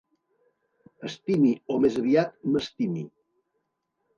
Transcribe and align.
Estimi 1.09 1.51
o, 1.73 1.77
més 1.83 1.99
aviat, 2.05 2.35
m'estimi. 2.55 3.05